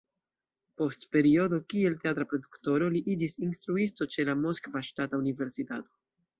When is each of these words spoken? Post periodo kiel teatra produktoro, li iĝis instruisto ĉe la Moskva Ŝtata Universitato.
Post 0.81 1.03
periodo 1.15 1.59
kiel 1.73 1.97
teatra 2.05 2.27
produktoro, 2.33 2.89
li 2.97 3.03
iĝis 3.17 3.37
instruisto 3.51 4.11
ĉe 4.17 4.29
la 4.33 4.39
Moskva 4.43 4.87
Ŝtata 4.91 5.25
Universitato. 5.25 5.97